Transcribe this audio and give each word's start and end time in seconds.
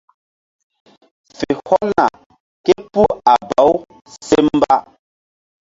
Fe 1.37 1.47
hɔlna 1.65 2.05
képuh 2.65 3.13
a 3.31 3.33
baw 3.49 3.71
se 4.27 4.37
mba. 4.55 4.75